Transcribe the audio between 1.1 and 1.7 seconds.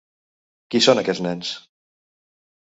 nens?